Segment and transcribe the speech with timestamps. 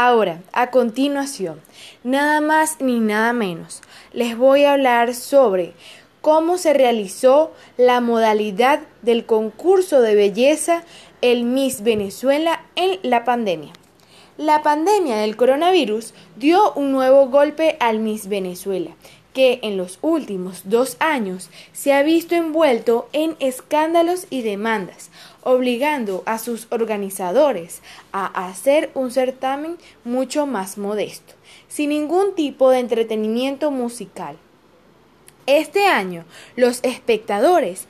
[0.00, 1.60] Ahora, a continuación,
[2.04, 3.82] nada más ni nada menos,
[4.12, 5.72] les voy a hablar sobre
[6.20, 10.84] cómo se realizó la modalidad del concurso de belleza
[11.20, 13.72] el Miss Venezuela en la pandemia.
[14.36, 18.92] La pandemia del coronavirus dio un nuevo golpe al Miss Venezuela,
[19.38, 25.10] que en los últimos dos años se ha visto envuelto en escándalos y demandas,
[25.44, 27.80] obligando a sus organizadores
[28.10, 31.34] a hacer un certamen mucho más modesto,
[31.68, 34.36] sin ningún tipo de entretenimiento musical.
[35.46, 36.24] Este año,
[36.56, 37.86] los espectadores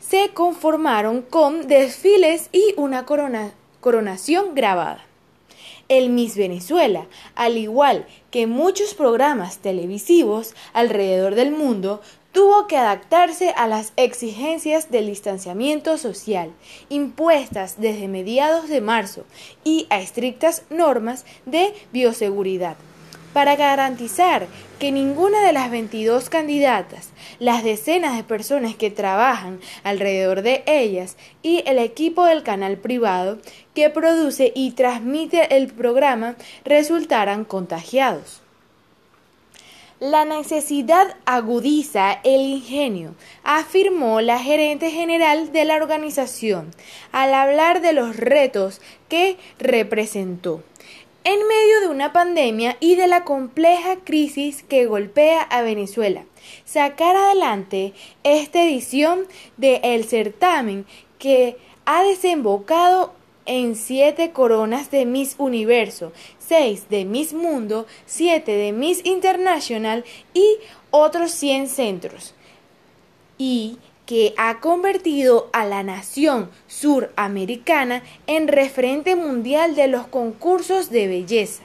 [0.00, 5.02] se conformaron con desfiles y una coronación grabada.
[5.96, 12.00] El Miss Venezuela, al igual que muchos programas televisivos alrededor del mundo,
[12.32, 16.50] tuvo que adaptarse a las exigencias del distanciamiento social
[16.88, 19.24] impuestas desde mediados de marzo
[19.62, 22.76] y a estrictas normas de bioseguridad
[23.34, 24.46] para garantizar
[24.78, 31.16] que ninguna de las 22 candidatas, las decenas de personas que trabajan alrededor de ellas
[31.42, 33.38] y el equipo del canal privado
[33.74, 38.40] que produce y transmite el programa resultaran contagiados.
[39.98, 46.70] La necesidad agudiza el ingenio, afirmó la gerente general de la organización
[47.10, 50.62] al hablar de los retos que representó
[51.24, 56.24] en medio de una pandemia y de la compleja crisis que golpea a Venezuela.
[56.66, 60.84] Sacar adelante esta edición de El certamen
[61.18, 63.14] que ha desembocado
[63.46, 70.58] en siete coronas de Miss Universo, seis de Miss Mundo, siete de Miss International y
[70.90, 72.34] otros 100 centros.
[73.38, 81.08] Y que ha convertido a la nación suramericana en referente mundial de los concursos de
[81.08, 81.62] belleza.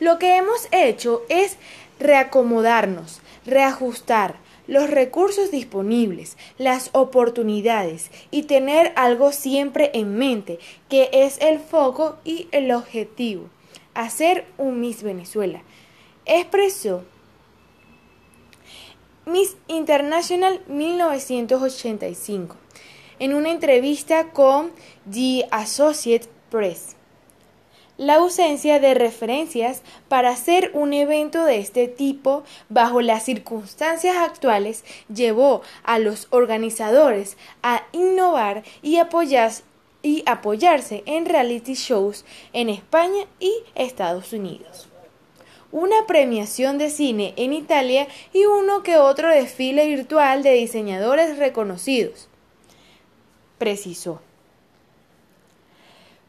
[0.00, 1.56] Lo que hemos hecho es
[2.00, 10.58] reacomodarnos, reajustar los recursos disponibles, las oportunidades y tener algo siempre en mente,
[10.88, 13.48] que es el foco y el objetivo,
[13.94, 15.62] hacer un Miss Venezuela.
[16.24, 17.04] Expresó
[19.26, 22.56] Miss International 1985
[23.18, 24.70] en una entrevista con
[25.10, 26.96] The Associate Press.
[27.96, 34.84] La ausencia de referencias para hacer un evento de este tipo bajo las circunstancias actuales
[35.08, 38.98] llevó a los organizadores a innovar y,
[40.02, 44.88] y apoyarse en reality shows en España y Estados Unidos
[45.74, 52.28] una premiación de cine en Italia y uno que otro desfile virtual de diseñadores reconocidos.
[53.58, 54.20] Precisó.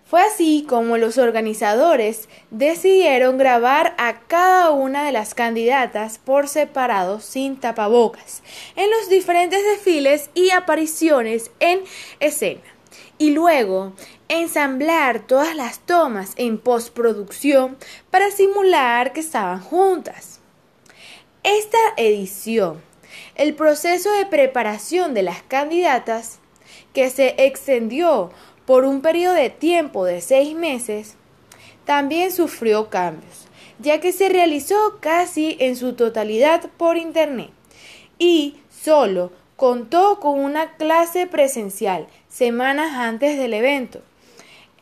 [0.04, 7.20] Fue así como los organizadores decidieron grabar a cada una de las candidatas por separado
[7.20, 8.42] sin tapabocas
[8.76, 11.82] en los diferentes desfiles y apariciones en
[12.20, 12.75] escena
[13.18, 13.94] y luego
[14.28, 17.78] ensamblar todas las tomas en postproducción
[18.12, 20.40] para simular que estaban juntas.
[21.44, 22.82] Esta edición,
[23.36, 26.40] el proceso de preparación de las candidatas,
[26.94, 28.32] que se extendió
[28.66, 31.16] por un periodo de tiempo de seis meses,
[31.86, 33.48] también sufrió cambios,
[33.80, 37.52] ya que se realizó casi en su totalidad por Internet
[38.18, 44.02] y solo contó con una clase presencial semanas antes del evento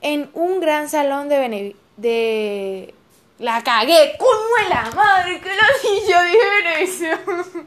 [0.02, 2.94] en un gran salón de, de...
[3.38, 5.40] La cagué, ¡Cómo la madre!
[5.40, 7.62] ¡Que ladillo dije eso!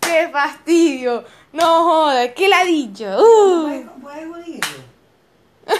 [0.00, 1.24] ¡Qué fastidio!
[1.52, 3.18] No joda, qué ladillo.
[3.18, 3.84] Uh.